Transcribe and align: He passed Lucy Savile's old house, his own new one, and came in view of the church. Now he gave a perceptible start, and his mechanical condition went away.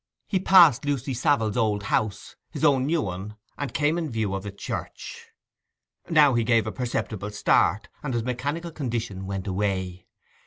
He 0.27 0.39
passed 0.39 0.83
Lucy 0.83 1.13
Savile's 1.13 1.55
old 1.55 1.83
house, 1.83 2.35
his 2.49 2.63
own 2.65 2.87
new 2.87 3.03
one, 3.03 3.35
and 3.55 3.71
came 3.71 3.99
in 3.99 4.09
view 4.09 4.33
of 4.33 4.41
the 4.41 4.51
church. 4.51 5.27
Now 6.09 6.33
he 6.33 6.43
gave 6.43 6.65
a 6.65 6.71
perceptible 6.71 7.29
start, 7.29 7.87
and 8.01 8.15
his 8.15 8.23
mechanical 8.23 8.71
condition 8.71 9.27
went 9.27 9.45
away. 9.45 10.07